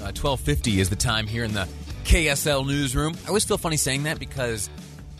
Uh, 0.00 0.12
1250 0.12 0.80
is 0.80 0.90
the 0.90 0.96
time 0.96 1.26
here 1.26 1.44
in 1.44 1.54
the 1.54 1.68
KSL 2.04 2.66
newsroom. 2.66 3.14
I 3.24 3.28
always 3.28 3.44
feel 3.44 3.58
funny 3.58 3.76
saying 3.76 4.02
that 4.04 4.18
because 4.18 4.68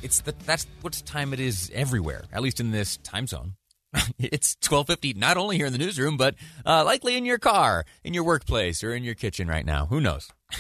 it's 0.03 0.21
the, 0.21 0.35
that's 0.45 0.67
what 0.83 0.93
time 1.07 1.33
it 1.33 1.41
is 1.41 1.71
everywhere, 1.75 2.25
at 2.33 2.43
least 2.43 2.61
in 2.61 2.71
this 2.71 2.99
time 2.99 3.27
zone. 3.27 3.55
it's 4.19 4.57
1250 4.61 5.15
not 5.15 5.37
only 5.37 5.57
here 5.57 5.67
in 5.67 5.73
the 5.73 5.79
newsroom, 5.79 6.17
but 6.17 6.35
uh, 6.67 6.85
likely 6.85 7.17
in 7.17 7.25
your 7.25 7.39
car, 7.39 7.85
in 8.03 8.13
your 8.13 8.25
workplace, 8.25 8.85
or 8.85 8.95
in 8.95 9.05
your 9.05 9.15
kitchen 9.15 9.49
right 9.49 9.65
now. 9.65 9.87
Who 9.87 10.01
knows? 10.01 10.31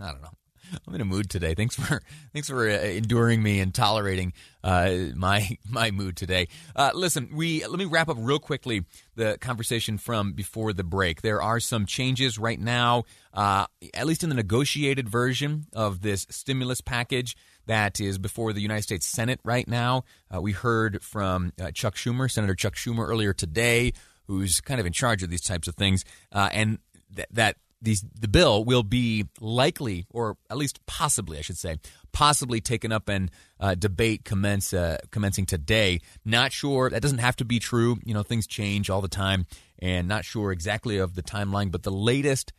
I 0.00 0.12
don't 0.12 0.22
know. 0.22 0.30
I'm 0.86 0.94
in 0.94 1.00
a 1.00 1.04
mood 1.04 1.30
today. 1.30 1.54
Thanks 1.54 1.74
for 1.74 2.02
thanks 2.32 2.48
for 2.48 2.68
uh, 2.68 2.72
enduring 2.72 3.42
me 3.42 3.60
and 3.60 3.74
tolerating 3.74 4.32
uh, 4.62 4.90
my 5.14 5.58
my 5.68 5.90
mood 5.90 6.16
today. 6.16 6.48
Uh, 6.74 6.90
listen, 6.94 7.30
we 7.34 7.66
let 7.66 7.78
me 7.78 7.84
wrap 7.84 8.08
up 8.08 8.16
real 8.18 8.38
quickly 8.38 8.84
the 9.16 9.38
conversation 9.40 9.98
from 9.98 10.32
before 10.32 10.72
the 10.72 10.84
break. 10.84 11.22
There 11.22 11.42
are 11.42 11.60
some 11.60 11.86
changes 11.86 12.38
right 12.38 12.58
now, 12.58 13.04
uh, 13.34 13.66
at 13.94 14.06
least 14.06 14.22
in 14.22 14.28
the 14.28 14.34
negotiated 14.34 15.08
version 15.08 15.66
of 15.72 16.02
this 16.02 16.26
stimulus 16.30 16.80
package 16.80 17.36
that 17.66 18.00
is 18.00 18.18
before 18.18 18.52
the 18.52 18.60
United 18.60 18.82
States 18.82 19.06
Senate 19.06 19.40
right 19.44 19.68
now. 19.68 20.04
Uh, 20.34 20.40
we 20.40 20.52
heard 20.52 21.02
from 21.02 21.52
uh, 21.60 21.70
Chuck 21.72 21.94
Schumer, 21.94 22.30
Senator 22.30 22.54
Chuck 22.54 22.74
Schumer, 22.74 23.06
earlier 23.08 23.32
today, 23.32 23.92
who's 24.26 24.60
kind 24.60 24.80
of 24.80 24.86
in 24.86 24.92
charge 24.92 25.22
of 25.22 25.30
these 25.30 25.42
types 25.42 25.68
of 25.68 25.74
things, 25.74 26.04
and 26.32 26.78
th- 27.14 27.28
that 27.32 27.56
these, 27.82 28.04
the 28.18 28.28
bill 28.28 28.64
will 28.64 28.82
be 28.82 29.26
likely, 29.40 30.06
or 30.10 30.36
at 30.50 30.56
least 30.56 30.84
possibly, 30.86 31.38
I 31.38 31.40
should 31.40 31.56
say, 31.56 31.78
possibly 32.12 32.60
taken 32.60 32.92
up 32.92 33.08
and 33.08 33.30
uh, 33.58 33.74
debate 33.74 34.24
commence 34.24 34.72
uh, 34.72 34.98
commencing 35.10 35.46
today. 35.46 36.00
Not 36.24 36.52
sure. 36.52 36.90
That 36.90 37.02
doesn't 37.02 37.18
have 37.18 37.36
to 37.36 37.44
be 37.44 37.58
true. 37.58 37.98
You 38.04 38.14
know, 38.14 38.22
things 38.22 38.46
change 38.46 38.90
all 38.90 39.00
the 39.00 39.08
time, 39.08 39.46
and 39.78 40.08
not 40.08 40.24
sure 40.24 40.52
exactly 40.52 40.98
of 40.98 41.14
the 41.14 41.22
timeline. 41.22 41.70
But 41.70 41.82
the 41.82 41.92
latest 41.92 42.52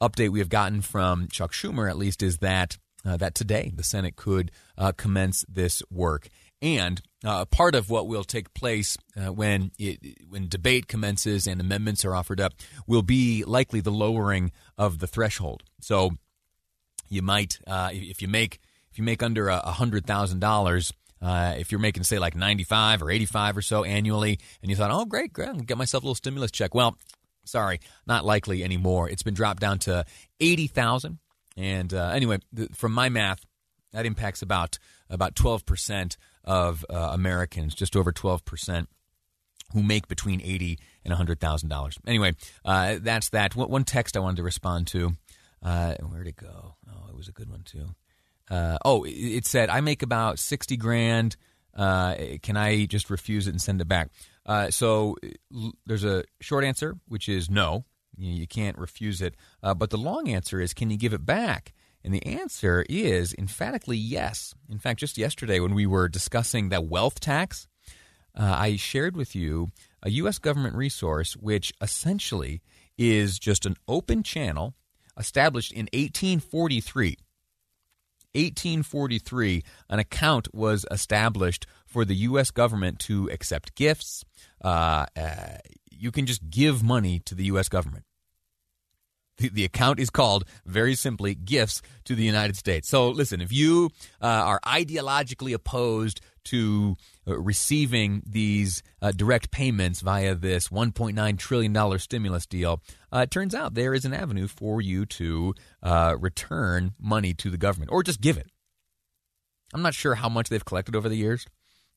update 0.00 0.30
we 0.30 0.40
have 0.40 0.48
gotten 0.48 0.82
from 0.82 1.28
Chuck 1.28 1.52
Schumer, 1.52 1.88
at 1.88 1.96
least, 1.96 2.22
is 2.22 2.38
that 2.38 2.76
uh, 3.04 3.16
that 3.16 3.34
today 3.34 3.72
the 3.74 3.84
Senate 3.84 4.16
could 4.16 4.50
uh, 4.76 4.92
commence 4.96 5.44
this 5.48 5.82
work. 5.90 6.28
And 6.62 7.02
uh, 7.24 7.44
part 7.44 7.74
of 7.74 7.90
what 7.90 8.08
will 8.08 8.24
take 8.24 8.54
place 8.54 8.96
uh, 9.16 9.32
when 9.32 9.72
it, 9.78 9.98
when 10.28 10.48
debate 10.48 10.86
commences 10.86 11.46
and 11.46 11.60
amendments 11.60 12.04
are 12.04 12.14
offered 12.14 12.40
up 12.40 12.54
will 12.86 13.02
be 13.02 13.44
likely 13.44 13.80
the 13.80 13.90
lowering 13.90 14.52
of 14.78 14.98
the 14.98 15.06
threshold. 15.06 15.62
So 15.80 16.12
you 17.08 17.22
might, 17.22 17.58
uh, 17.66 17.90
if 17.92 18.22
you 18.22 18.28
make 18.28 18.60
if 18.90 18.98
you 18.98 19.04
make 19.04 19.22
under 19.22 19.48
a 19.48 19.72
hundred 19.72 20.06
thousand 20.06 20.42
uh, 20.42 20.46
dollars, 20.48 20.92
if 21.20 21.70
you're 21.70 21.78
making 21.78 22.04
say 22.04 22.18
like 22.18 22.34
ninety 22.34 22.64
five 22.64 23.02
or 23.02 23.10
eighty 23.10 23.26
five 23.26 23.54
or 23.56 23.62
so 23.62 23.84
annually, 23.84 24.38
and 24.62 24.70
you 24.70 24.76
thought, 24.76 24.90
oh 24.90 25.04
great, 25.04 25.34
great, 25.34 25.48
I'll 25.48 25.56
get 25.56 25.76
myself 25.76 26.02
a 26.02 26.06
little 26.06 26.14
stimulus 26.14 26.50
check. 26.50 26.74
Well, 26.74 26.96
sorry, 27.44 27.80
not 28.06 28.24
likely 28.24 28.64
anymore. 28.64 29.10
It's 29.10 29.22
been 29.22 29.34
dropped 29.34 29.60
down 29.60 29.78
to 29.80 30.06
eighty 30.40 30.66
thousand. 30.66 31.18
And 31.56 31.92
uh, 31.92 32.08
anyway, 32.08 32.38
from 32.74 32.92
my 32.92 33.10
math, 33.10 33.44
that 33.92 34.06
impacts 34.06 34.40
about 34.40 34.78
about 35.10 35.34
twelve 35.34 35.66
percent 35.66 36.16
of 36.46 36.84
uh, 36.88 37.10
Americans, 37.12 37.74
just 37.74 37.96
over 37.96 38.12
12%, 38.12 38.86
who 39.72 39.82
make 39.82 40.06
between 40.08 40.40
eighty 40.40 40.78
and 41.04 41.12
$100,000. 41.12 41.98
Anyway, 42.06 42.32
uh, 42.64 42.96
that's 43.00 43.30
that. 43.30 43.56
One 43.56 43.84
text 43.84 44.16
I 44.16 44.20
wanted 44.20 44.36
to 44.36 44.42
respond 44.42 44.86
to. 44.88 45.16
Uh, 45.62 45.94
where'd 46.08 46.28
it 46.28 46.36
go? 46.36 46.76
Oh, 46.88 47.08
it 47.08 47.16
was 47.16 47.28
a 47.28 47.32
good 47.32 47.50
one, 47.50 47.62
too. 47.62 47.86
Uh, 48.48 48.78
oh, 48.84 49.04
it 49.08 49.44
said, 49.44 49.70
I 49.70 49.80
make 49.80 50.02
about 50.02 50.38
60 50.38 50.76
grand. 50.76 51.36
Uh, 51.74 52.14
can 52.42 52.56
I 52.56 52.86
just 52.86 53.10
refuse 53.10 53.48
it 53.48 53.50
and 53.50 53.60
send 53.60 53.80
it 53.80 53.88
back? 53.88 54.10
Uh, 54.44 54.70
so 54.70 55.16
there's 55.84 56.04
a 56.04 56.24
short 56.40 56.62
answer, 56.64 56.96
which 57.08 57.28
is 57.28 57.50
no. 57.50 57.84
You 58.16 58.46
can't 58.46 58.78
refuse 58.78 59.20
it. 59.20 59.34
but 59.60 59.90
the 59.90 59.98
long 59.98 60.28
answer 60.28 60.60
is, 60.60 60.72
can 60.72 60.90
you 60.90 60.96
give 60.96 61.12
it 61.12 61.26
back? 61.26 61.74
And 62.06 62.14
the 62.14 62.24
answer 62.24 62.86
is 62.88 63.34
emphatically 63.36 63.96
yes. 63.96 64.54
In 64.70 64.78
fact, 64.78 65.00
just 65.00 65.18
yesterday 65.18 65.58
when 65.58 65.74
we 65.74 65.86
were 65.86 66.08
discussing 66.08 66.68
that 66.68 66.86
wealth 66.86 67.18
tax, 67.18 67.66
uh, 68.38 68.44
I 68.44 68.76
shared 68.76 69.16
with 69.16 69.34
you 69.34 69.72
a 70.04 70.10
U.S. 70.10 70.38
government 70.38 70.76
resource 70.76 71.36
which 71.36 71.72
essentially 71.80 72.62
is 72.96 73.40
just 73.40 73.66
an 73.66 73.76
open 73.88 74.22
channel 74.22 74.74
established 75.18 75.72
in 75.72 75.88
1843. 75.92 77.16
1843, 78.34 79.64
an 79.90 79.98
account 79.98 80.54
was 80.54 80.86
established 80.92 81.66
for 81.86 82.04
the 82.04 82.14
U.S. 82.14 82.52
government 82.52 83.00
to 83.00 83.28
accept 83.32 83.74
gifts. 83.74 84.24
Uh, 84.62 85.06
uh, 85.16 85.56
you 85.90 86.12
can 86.12 86.26
just 86.26 86.50
give 86.50 86.84
money 86.84 87.18
to 87.24 87.34
the 87.34 87.46
U.S. 87.46 87.68
government. 87.68 88.04
The, 89.38 89.50
the, 89.50 89.64
account 89.64 90.00
is 90.00 90.08
called 90.08 90.44
very 90.64 90.94
simply 90.94 91.34
Gifts 91.34 91.82
to 92.04 92.14
the 92.14 92.22
United 92.22 92.56
States. 92.56 92.88
So, 92.88 93.10
listen, 93.10 93.40
if 93.40 93.52
you 93.52 93.90
uh, 94.22 94.26
are 94.26 94.60
ideologically 94.64 95.52
opposed 95.52 96.20
to 96.46 96.96
uh, 97.28 97.38
receiving 97.38 98.22
these 98.24 98.82
uh, 99.02 99.12
direct 99.12 99.50
payments 99.50 100.00
via 100.00 100.34
this 100.34 100.68
$1.9 100.68 101.38
trillion 101.38 101.98
stimulus 101.98 102.46
deal, 102.46 102.80
uh, 103.12 103.18
it 103.18 103.30
turns 103.30 103.54
out 103.54 103.74
there 103.74 103.94
is 103.94 104.04
an 104.04 104.14
avenue 104.14 104.46
for 104.46 104.80
you 104.80 105.04
to 105.04 105.54
uh, 105.82 106.16
return 106.18 106.94
money 106.98 107.34
to 107.34 107.50
the 107.50 107.58
government 107.58 107.90
or 107.92 108.02
just 108.02 108.20
give 108.20 108.38
it. 108.38 108.48
I'm 109.74 109.82
not 109.82 109.94
sure 109.94 110.14
how 110.14 110.28
much 110.28 110.48
they've 110.48 110.64
collected 110.64 110.96
over 110.96 111.08
the 111.08 111.16
years. 111.16 111.46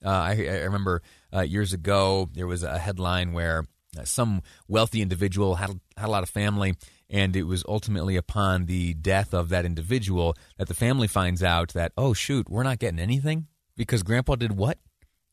Uh, 0.03 0.09
I, 0.09 0.31
I, 0.31 0.63
remember 0.63 1.01
years 1.43 1.73
ago 1.73 2.29
there 2.33 2.47
was 2.47 2.63
a 2.63 2.77
headline 2.77 3.33
where 3.33 3.65
some 4.03 4.41
wealthy 4.67 5.01
individual 5.01 5.55
had, 5.55 5.79
had 5.97 6.07
a 6.07 6.11
lot 6.11 6.23
of 6.23 6.29
family 6.29 6.75
and 7.09 7.35
it 7.35 7.43
was 7.43 7.63
ultimately 7.67 8.15
upon 8.15 8.65
the 8.65 8.93
death 8.93 9.33
of 9.33 9.49
that 9.49 9.65
individual 9.65 10.35
that 10.57 10.67
the 10.67 10.73
family 10.73 11.07
finds 11.07 11.41
out 11.41 11.73
that, 11.73 11.91
oh, 11.97 12.13
shoot, 12.13 12.49
we're 12.49 12.63
not 12.63 12.79
getting 12.79 12.99
anything 12.99 13.47
because 13.75 14.03
grandpa 14.03 14.35
did 14.35 14.55
what? 14.55 14.77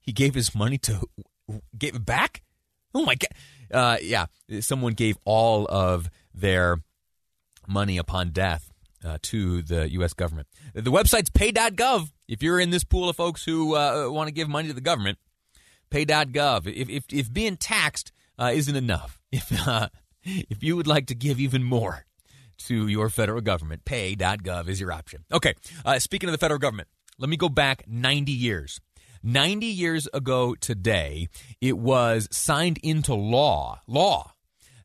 He 0.01 0.13
gave 0.13 0.35
his 0.35 0.55
money 0.55 0.79
to, 0.79 1.03
gave 1.77 1.95
it 1.95 2.07
back? 2.07 2.43
Oh 2.95 3.05
my 3.05 3.15
God. 3.15 3.29
Uh, 3.71 3.97
yeah, 4.01 4.27
someone 4.61 4.95
gave 4.95 5.19
all 5.25 5.67
of 5.69 6.09
their 6.35 6.79
money 7.67 7.99
upon 7.99 8.31
death 8.31 8.71
uh, 9.05 9.19
to 9.23 9.63
the 9.63 9.91
U.S. 9.91 10.15
government. 10.15 10.49
The 10.73 10.91
website's 10.91 11.31
pay.gov. 11.31 12.11
If 12.29 12.43
you're 12.43 12.61
in 12.61 12.71
this 12.71 12.85
pool 12.85 13.09
of 13.09 13.17
folks 13.17 13.45
who 13.45 13.75
uh, 13.75 14.09
want 14.11 14.29
to 14.29 14.33
give 14.33 14.49
money 14.49 14.69
to 14.69 14.75
the 14.75 14.81
government, 14.81 15.19
pay.gov. 15.91 16.67
If, 16.67 16.89
if, 16.89 17.05
if 17.13 17.33
being 17.33 17.57
taxed 17.57 18.13
uh, 18.39 18.53
isn't 18.55 18.77
enough, 18.77 19.21
if 19.33 19.53
uh, 19.67 19.89
if 20.27 20.63
you 20.63 20.77
would 20.77 20.87
like 20.87 21.07
to 21.07 21.15
give 21.15 21.41
even 21.41 21.63
more 21.63 22.05
to 22.59 22.89
your 22.89 23.09
federal 23.09 23.41
government, 23.41 23.85
pay.gov 23.85 24.69
is 24.69 24.81
your 24.81 24.93
option. 24.93 25.25
Okay, 25.33 25.55
uh, 25.85 25.99
speaking 25.99 26.29
of 26.29 26.33
the 26.33 26.39
federal 26.39 26.59
government, 26.59 26.89
let 27.19 27.29
me 27.29 27.37
go 27.37 27.49
back 27.49 27.85
90 27.87 28.33
years. 28.33 28.81
90 29.23 29.67
years 29.67 30.09
ago 30.15 30.55
today, 30.55 31.29
it 31.61 31.77
was 31.77 32.29
signed 32.31 32.79
into 32.83 33.15
law, 33.15 33.81
law, 33.87 34.33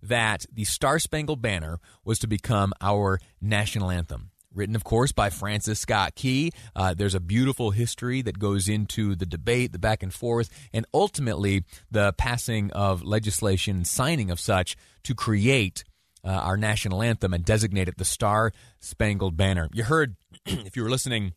that 0.02 0.46
the 0.52 0.64
Star 0.64 0.98
Spangled 0.98 1.42
Banner 1.42 1.80
was 2.04 2.18
to 2.20 2.28
become 2.28 2.74
our 2.82 3.20
national 3.40 3.92
anthem. 3.92 4.31
Written, 4.54 4.76
of 4.76 4.84
course, 4.84 5.12
by 5.12 5.30
Francis 5.30 5.80
Scott 5.80 6.16
Key. 6.16 6.52
Uh, 6.76 6.94
there's 6.94 7.16
a 7.16 7.20
beautiful 7.20 7.72
history 7.72 8.22
that 8.22 8.40
goes 8.40 8.68
into 8.68 9.16
the 9.16 9.26
debate, 9.26 9.72
the 9.72 9.80
back 9.80 10.04
and 10.04 10.14
forth, 10.14 10.50
and 10.74 10.86
ultimately 10.94 11.64
the 11.90 12.14
passing 12.14 12.72
of 12.72 13.04
legislation, 13.04 13.86
signing 13.86 14.30
of 14.30 14.40
such 14.40 14.76
to 15.04 15.16
create 15.16 15.84
uh, 16.24 16.30
our 16.30 16.58
national 16.58 17.02
anthem 17.02 17.34
and 17.34 17.44
designate 17.44 17.88
it 17.88 17.98
the 17.98 18.06
Star 18.06 18.52
Spangled 18.80 19.38
Banner. 19.38 19.70
You 19.74 19.84
heard, 19.84 20.16
if 20.46 20.76
you 20.76 20.84
were 20.84 20.90
listening 20.90 21.34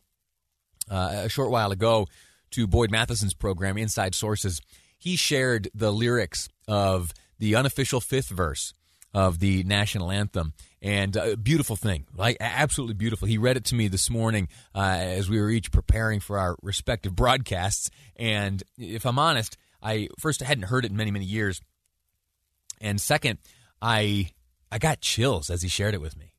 uh, 0.89 1.23
a 1.23 1.29
short 1.29 1.51
while 1.51 1.71
ago 1.71 2.07
to 2.51 2.67
Boyd 2.67 2.91
Matheson's 2.91 3.33
program, 3.33 3.77
Inside 3.77 4.13
Sources, 4.13 4.61
he 4.97 5.15
shared 5.15 5.69
the 5.73 5.91
lyrics 5.91 6.47
of 6.67 7.13
the 7.39 7.55
unofficial 7.55 7.99
fifth 7.99 8.29
verse 8.29 8.73
of 9.15 9.39
the 9.39 9.63
national 9.63 10.11
anthem. 10.11 10.53
And 10.81 11.15
a 11.15 11.33
uh, 11.33 11.35
beautiful 11.37 11.77
thing, 11.77 12.05
like 12.15 12.37
absolutely 12.39 12.95
beautiful. 12.95 13.27
He 13.27 13.39
read 13.39 13.57
it 13.57 13.65
to 13.65 13.75
me 13.75 13.87
this 13.87 14.09
morning 14.09 14.49
uh, 14.75 14.97
as 14.99 15.29
we 15.29 15.39
were 15.39 15.49
each 15.49 15.71
preparing 15.71 16.19
for 16.19 16.37
our 16.37 16.55
respective 16.61 17.15
broadcasts. 17.15 17.89
And 18.17 18.61
if 18.77 19.05
I'm 19.05 19.17
honest, 19.17 19.57
I 19.81 20.09
first 20.19 20.43
I 20.43 20.45
hadn't 20.45 20.65
heard 20.65 20.85
it 20.85 20.91
in 20.91 20.97
many, 20.97 21.09
many 21.09 21.25
years. 21.25 21.61
And 22.81 22.99
second, 23.01 23.39
I 23.81 24.29
I 24.71 24.77
got 24.77 24.99
chills 24.99 25.49
as 25.49 25.63
he 25.63 25.69
shared 25.69 25.95
it 25.95 26.01
with 26.01 26.17
me. 26.17 26.33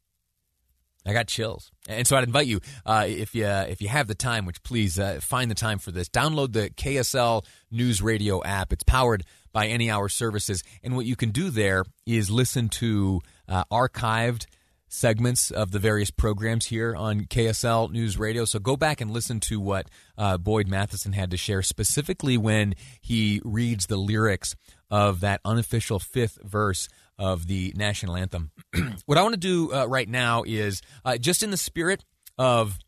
I 1.07 1.13
got 1.13 1.29
chills, 1.29 1.71
and 1.89 2.07
so 2.07 2.17
I'd 2.17 2.25
invite 2.25 2.47
you 2.47 2.61
uh, 2.85 3.05
if 3.09 3.35
you 3.35 3.47
if 3.47 3.81
you 3.81 3.89
have 3.89 4.09
the 4.09 4.15
time, 4.15 4.45
which 4.45 4.63
please 4.63 4.99
uh, 4.99 5.21
find 5.23 5.51
the 5.51 5.55
time 5.55 5.79
for 5.79 5.93
this. 5.93 6.09
Download 6.09 6.53
the 6.53 6.71
KSL 6.71 7.45
News 7.71 8.03
Radio 8.03 8.43
app. 8.43 8.73
It's 8.73 8.83
powered 8.83 9.25
by 9.53 9.69
Any 9.69 9.91
Hour 9.91 10.09
Services, 10.09 10.63
and 10.83 10.97
what 10.97 11.07
you 11.07 11.17
can 11.17 11.31
do 11.31 11.51
there 11.51 11.85
is 12.07 12.31
listen 12.31 12.69
to 12.71 13.21
uh, 13.49 13.65
archived 13.71 14.47
segments 14.89 15.51
of 15.51 15.73
the 15.73 15.79
various 15.79 16.11
programs 16.11 16.67
here 16.67 16.95
on 16.95 17.23
KSL 17.23 17.91
News 17.91 18.19
Radio. 18.19 18.45
So 18.45 18.59
go 18.59 18.77
back 18.77 19.01
and 19.01 19.11
listen 19.11 19.41
to 19.41 19.61
what 19.61 19.89
uh, 20.17 20.39
Boyd 20.39 20.69
Matheson 20.69 21.13
had 21.13 21.31
to 21.33 21.37
share, 21.37 21.63
specifically 21.63 22.37
when 22.39 22.75
he 23.01 23.41
reads 23.45 23.87
the 23.87 23.97
lyrics 23.97 24.55
of 24.91 25.21
that 25.21 25.41
unofficial 25.45 25.99
fifth 25.99 26.39
verse 26.43 26.89
of 27.19 27.47
the 27.47 27.73
national 27.77 28.17
anthem. 28.17 28.51
what 29.07 29.19
I 29.19 29.23
want 29.23 29.35
to 29.35 29.41
do 29.41 29.73
uh, 29.73 29.87
right 29.87 30.09
now 30.09 30.43
is 30.47 30.83
uh, 31.05 31.17
just 31.17 31.43
in 31.43 31.51
the 31.51 31.57
spirit 31.57 32.05
of 32.39 32.79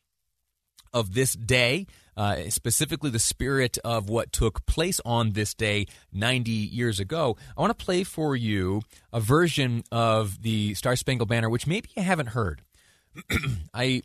of 0.92 1.14
this 1.14 1.34
day, 1.34 1.86
uh, 2.16 2.48
specifically 2.48 3.10
the 3.10 3.18
spirit 3.18 3.78
of 3.84 4.08
what 4.08 4.32
took 4.32 4.64
place 4.66 5.00
on 5.04 5.32
this 5.32 5.54
day 5.54 5.86
90 6.12 6.50
years 6.50 6.98
ago, 6.98 7.36
I 7.56 7.60
want 7.60 7.78
to 7.78 7.84
play 7.84 8.04
for 8.04 8.34
you 8.34 8.82
a 9.12 9.20
version 9.20 9.84
of 9.92 10.42
the 10.42 10.74
Star 10.74 10.96
Spangled 10.96 11.28
Banner, 11.28 11.50
which 11.50 11.66
maybe 11.66 11.90
you 11.96 12.02
haven't 12.02 12.28
heard. 12.28 12.62
I 13.74 14.02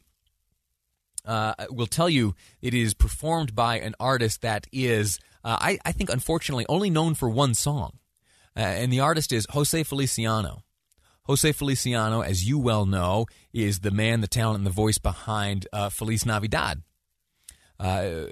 uh, 1.25 1.53
will 1.69 1.87
tell 1.87 2.09
you 2.09 2.35
it 2.61 2.73
is 2.73 2.93
performed 2.93 3.55
by 3.55 3.79
an 3.79 3.95
artist 3.99 4.41
that 4.41 4.67
is, 4.71 5.19
uh, 5.43 5.57
I, 5.59 5.79
I 5.85 5.91
think, 5.91 6.09
unfortunately, 6.09 6.65
only 6.67 6.89
known 6.89 7.15
for 7.15 7.29
one 7.29 7.53
song. 7.53 7.99
Uh, 8.55 8.61
and 8.61 8.91
the 8.91 8.99
artist 8.99 9.31
is 9.31 9.47
Jose 9.49 9.83
Feliciano. 9.83 10.63
Jose 11.23 11.51
Feliciano, 11.53 12.21
as 12.21 12.47
you 12.47 12.59
well 12.59 12.85
know, 12.85 13.25
is 13.53 13.79
the 13.79 13.91
man, 13.91 14.21
the 14.21 14.27
talent, 14.27 14.57
and 14.57 14.65
the 14.65 14.71
voice 14.71 14.97
behind 14.97 15.67
uh, 15.71 15.89
Feliz 15.89 16.25
Navidad. 16.25 16.81
Uh, 17.79 18.25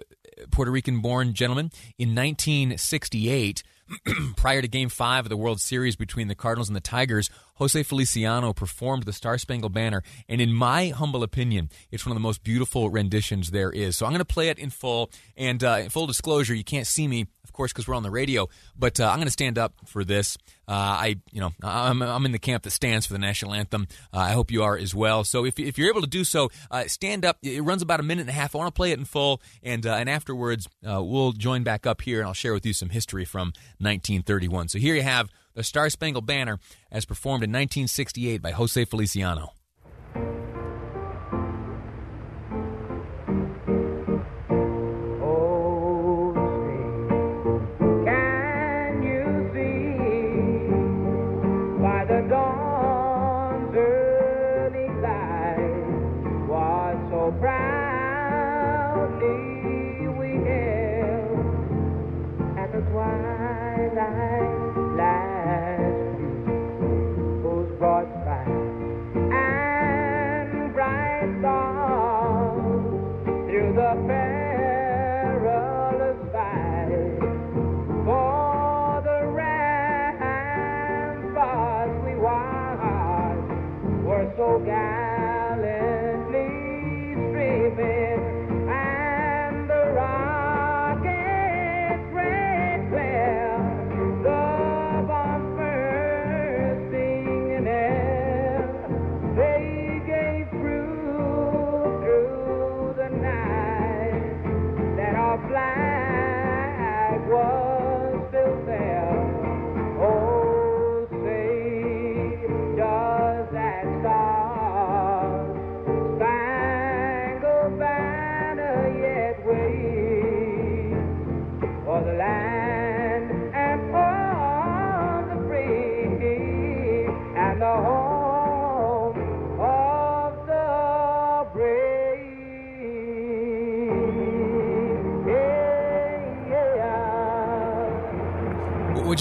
Puerto 0.51 0.71
Rican 0.71 0.99
born 0.99 1.33
gentleman. 1.33 1.71
In 1.97 2.09
1968, 2.09 3.63
prior 4.35 4.61
to 4.61 4.67
Game 4.67 4.89
5 4.89 5.25
of 5.25 5.29
the 5.29 5.37
World 5.37 5.59
Series 5.59 5.95
between 5.95 6.27
the 6.27 6.35
Cardinals 6.35 6.69
and 6.69 6.75
the 6.75 6.81
Tigers, 6.81 7.29
Jose 7.55 7.83
Feliciano 7.83 8.53
performed 8.53 9.03
the 9.03 9.13
Star 9.13 9.37
Spangled 9.37 9.73
Banner, 9.73 10.03
and 10.27 10.41
in 10.41 10.53
my 10.53 10.89
humble 10.89 11.23
opinion, 11.23 11.69
it's 11.91 12.05
one 12.05 12.11
of 12.11 12.15
the 12.15 12.21
most 12.21 12.43
beautiful 12.43 12.89
renditions 12.89 13.51
there 13.51 13.71
is. 13.71 13.97
So 13.97 14.05
I'm 14.05 14.11
going 14.11 14.19
to 14.19 14.25
play 14.25 14.49
it 14.49 14.59
in 14.59 14.69
full. 14.69 15.11
And 15.37 15.63
uh, 15.63 15.89
full 15.89 16.07
disclosure, 16.07 16.55
you 16.55 16.63
can't 16.63 16.87
see 16.87 17.07
me, 17.07 17.27
course, 17.61 17.71
because 17.71 17.87
we're 17.87 17.93
on 17.93 18.01
the 18.01 18.09
radio, 18.09 18.49
but 18.75 18.99
uh, 18.99 19.07
I'm 19.07 19.17
going 19.17 19.27
to 19.27 19.31
stand 19.31 19.59
up 19.59 19.75
for 19.85 20.03
this. 20.03 20.35
Uh, 20.67 20.71
I, 20.71 21.15
you 21.31 21.39
know, 21.41 21.51
I'm, 21.61 22.01
I'm 22.01 22.25
in 22.25 22.31
the 22.31 22.39
camp 22.39 22.63
that 22.63 22.71
stands 22.71 23.05
for 23.05 23.13
the 23.13 23.19
national 23.19 23.53
anthem. 23.53 23.87
Uh, 24.11 24.17
I 24.17 24.31
hope 24.31 24.49
you 24.49 24.63
are 24.63 24.75
as 24.75 24.95
well. 24.95 25.23
So 25.23 25.45
if, 25.45 25.59
if 25.59 25.77
you're 25.77 25.89
able 25.89 26.01
to 26.01 26.07
do 26.07 26.23
so, 26.23 26.49
uh, 26.71 26.85
stand 26.87 27.23
up. 27.23 27.37
It 27.43 27.63
runs 27.63 27.83
about 27.83 27.99
a 27.99 28.03
minute 28.03 28.21
and 28.21 28.29
a 28.31 28.33
half. 28.33 28.55
I 28.55 28.57
want 28.57 28.73
to 28.73 28.77
play 28.77 28.91
it 28.91 28.97
in 28.97 29.05
full, 29.05 29.41
and 29.61 29.85
uh, 29.85 29.93
and 29.93 30.09
afterwards 30.09 30.67
we'll 30.81 31.33
join 31.33 31.61
back 31.63 31.85
up 31.85 32.01
here, 32.01 32.19
and 32.19 32.27
I'll 32.27 32.33
share 32.33 32.53
with 32.53 32.65
you 32.65 32.73
some 32.73 32.89
history 32.89 33.25
from 33.25 33.49
1931. 33.77 34.69
So 34.69 34.79
here 34.79 34.95
you 34.95 35.03
have 35.03 35.29
the 35.53 35.63
Star 35.63 35.89
Spangled 35.91 36.25
Banner 36.25 36.59
as 36.91 37.05
performed 37.05 37.43
in 37.43 37.51
1968 37.51 38.41
by 38.41 38.51
Jose 38.51 38.85
Feliciano. 38.85 39.53
You. 59.21 59.60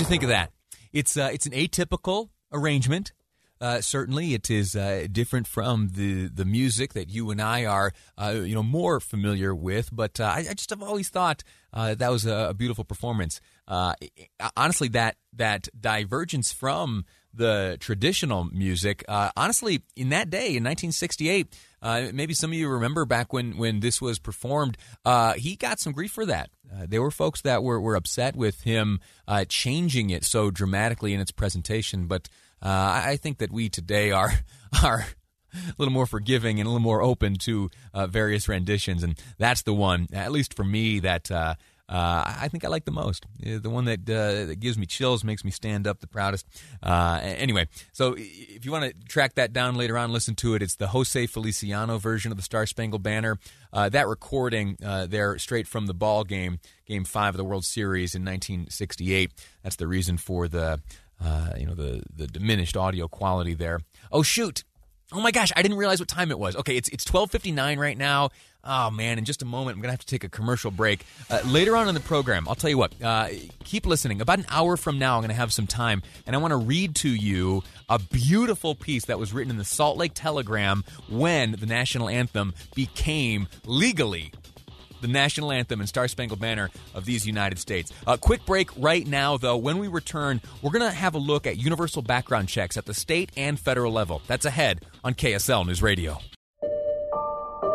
Think 0.07 0.23
of 0.23 0.29
that? 0.29 0.53
It's 0.93 1.17
uh, 1.17 1.31
it's 1.33 1.47
an 1.47 1.53
atypical 1.53 2.31
arrangement. 2.53 3.13
Uh, 3.61 3.83
certainly, 3.83 4.33
it 4.33 4.51
is 4.51 4.75
uh, 4.75 5.07
different 5.13 5.47
from 5.47 5.91
the, 5.93 6.29
the 6.29 6.47
music 6.47 6.95
that 6.95 7.11
you 7.11 7.31
and 7.31 7.43
I 7.43 7.67
are, 7.67 7.93
uh, 8.17 8.31
you 8.43 8.55
know, 8.55 8.63
more 8.63 9.01
familiar 9.01 9.55
with. 9.55 9.91
But 9.93 10.19
uh, 10.19 10.25
I, 10.25 10.47
I, 10.49 10.55
just 10.55 10.71
have 10.71 10.83
always 10.83 11.11
thought 11.11 11.45
uh, 11.75 11.95
that 11.97 12.11
was 12.11 12.25
a, 12.25 12.49
a 12.49 12.55
beautiful 12.55 12.85
performance. 12.85 13.39
Uh, 13.69 13.93
honestly, 14.57 14.89
that 14.89 15.17
that 15.35 15.69
divergence 15.79 16.53
from 16.53 17.05
the 17.35 17.77
traditional 17.81 18.45
music, 18.45 19.05
honestly, 19.09 19.83
in 19.95 20.09
that 20.09 20.31
day 20.31 20.57
in 20.57 20.65
1968, 20.65 21.55
maybe 21.83 22.35
some 22.35 22.51
of 22.51 22.55
you 22.55 22.69
remember 22.69 23.05
back 23.05 23.33
when 23.33 23.57
when 23.57 23.81
this 23.81 24.01
was 24.01 24.19
performed, 24.19 24.77
he 25.37 25.57
got 25.57 25.81
some 25.81 25.93
grief 25.93 26.13
for 26.13 26.27
that. 26.27 26.51
Uh, 26.73 26.87
there 26.89 27.03
were 27.03 27.11
folks 27.11 27.41
that 27.43 27.63
were, 27.63 27.81
were 27.81 27.97
upset 27.97 28.37
with 28.37 28.63
him 28.63 29.01
uh, 29.27 29.45
changing 29.49 30.11
it 30.11 30.25
so 30.25 30.51
dramatically 30.51 31.13
in 31.13 31.21
its 31.21 31.33
presentation, 31.33 32.07
but 32.07 32.29
uh, 32.63 33.03
I 33.05 33.17
think 33.17 33.39
that 33.39 33.51
we 33.51 33.69
today 33.69 34.11
are 34.13 34.33
are 34.83 35.07
a 35.53 35.75
little 35.79 35.93
more 35.93 36.07
forgiving 36.07 36.61
and 36.61 36.67
a 36.67 36.71
little 36.71 36.83
more 36.83 37.03
open 37.03 37.35
to 37.35 37.71
uh, 37.93 38.07
various 38.07 38.49
renditions, 38.49 39.03
and 39.03 39.19
that's 39.39 39.63
the 39.63 39.75
one, 39.75 40.07
at 40.13 40.31
least 40.31 40.55
for 40.55 40.65
me, 40.65 41.01
that 41.01 41.31
uh, 41.91 42.37
I 42.39 42.47
think 42.47 42.65
I 42.65 42.69
like 42.69 42.85
the 42.85 42.93
most. 42.93 43.27
Uh, 43.45 43.59
the 43.59 43.69
one 43.69 43.87
that, 43.87 44.09
uh, 44.09 44.47
that 44.47 44.61
gives 44.61 44.79
me 44.79 44.87
chills, 44.87 45.25
makes 45.25 45.45
me 45.45 45.51
stand 45.51 45.89
up 45.89 45.99
the 45.99 46.07
proudest. 46.07 46.47
Uh, 46.81 47.19
anyway, 47.21 47.67
so 47.93 48.15
if 48.17 48.65
you 48.65 48.71
want 48.71 48.85
to 48.85 49.09
track 49.09 49.35
that 49.35 49.53
down 49.53 49.75
later 49.75 49.99
on, 49.99 50.13
listen 50.13 50.37
to 50.37 50.55
it. 50.55 50.63
It's 50.63 50.77
the 50.77 50.87
Jose 50.89 51.27
Feliciano 51.27 51.99
version 51.99 52.31
of 52.31 52.37
the 52.37 52.45
Star 52.45 52.65
Spangled 52.65 53.03
Banner. 53.03 53.41
Uh, 53.73 53.89
that 53.89 54.07
recording 54.07 54.77
uh, 54.85 55.07
there, 55.07 55.37
straight 55.39 55.67
from 55.67 55.87
the 55.87 55.95
ball 55.95 56.23
game, 56.23 56.61
Game 56.87 57.05
Five 57.05 57.35
of 57.35 57.39
the 57.39 57.45
World 57.45 57.65
Series 57.65 58.15
in 58.15 58.23
1968. 58.25 59.33
That's 59.65 59.77
the 59.77 59.89
reason 59.89 60.17
for 60.17 60.47
the 60.47 60.81
you 61.59 61.67
know 61.67 61.75
the 61.75 62.03
the 62.15 62.29
diminished 62.29 62.77
audio 62.77 63.09
quality 63.09 63.55
there. 63.55 63.81
Oh 64.13 64.23
shoot! 64.23 64.63
Oh 65.13 65.21
my 65.21 65.33
gosh, 65.33 65.51
I 65.57 65.63
didn't 65.63 65.77
realize 65.77 65.99
what 65.99 66.09
time 66.09 66.31
it 66.31 66.39
was. 66.39 66.55
Okay, 66.55 66.77
it's 66.77 66.89
it's 66.91 67.05
12:59 67.05 67.79
right 67.79 67.99
now. 67.99 68.31
Oh 68.65 68.91
man, 68.91 69.19
in 69.19 69.25
just 69.25 69.43
a 69.43 69.47
moment 69.47 69.77
I'm 69.77 69.81
going 69.81 69.89
to 69.89 69.93
have 69.93 70.01
to 70.01 70.07
take 70.07 70.25
a 70.25 70.29
commercial 70.29 70.71
break. 70.71 71.07
Uh, 71.31 71.41
later 71.47 71.77
on 71.77 71.89
in 71.89 71.95
the 71.95 72.01
program, 72.01 72.47
I'll 72.49 72.55
tell 72.55 72.71
you 72.71 72.79
what. 72.79 72.93
Uh, 73.03 73.29
keep 73.65 73.87
listening. 73.87 74.21
About 74.21 74.39
an 74.39 74.47
hour 74.49 74.77
from 74.77 74.99
now, 74.99 75.17
I'm 75.17 75.21
going 75.21 75.31
to 75.31 75.35
have 75.35 75.53
some 75.53 75.67
time 75.67 76.03
and 76.27 76.37
I 76.37 76.39
want 76.39 76.53
to 76.53 76.57
read 76.57 76.95
to 76.97 77.09
you 77.09 77.63
a 77.89 77.99
beautiful 77.99 78.75
piece 78.75 79.07
that 79.07 79.19
was 79.19 79.33
written 79.33 79.51
in 79.51 79.57
the 79.57 79.65
Salt 79.65 79.97
Lake 79.97 80.13
Telegram 80.15 80.85
when 81.09 81.53
the 81.53 81.67
national 81.67 82.09
anthem 82.09 82.55
became 82.75 83.49
legally 83.65 84.33
the 85.01 85.09
national 85.09 85.51
anthem 85.53 85.81
and 85.81 85.89
Star 85.89 86.09
Spangled 86.09 86.41
Banner 86.41 86.71
of 86.95 87.05
these 87.05 87.27
United 87.27 87.59
States. 87.59 87.93
A 88.07 88.19
quick 88.19 88.45
break 88.47 88.71
right 88.77 89.07
now, 89.07 89.37
though. 89.37 89.57
When 89.57 89.79
we 89.79 89.89
return, 89.89 90.41
we're 90.63 90.71
going 90.71 90.89
to 90.89 90.97
have 90.97 91.15
a 91.15 91.19
look 91.19 91.47
at 91.47 91.57
universal 91.57 92.03
background 92.03 92.49
checks 92.49 92.77
at 92.77 92.87
the 92.87 92.95
state 92.95 93.31
and 93.37 93.59
federal 93.59 93.93
level. 93.93 94.23
That's 94.27 94.45
ahead 94.45 94.85
on 95.03 95.15
KSL 95.15 95.67
News 95.67 95.83
Radio. 95.83 96.19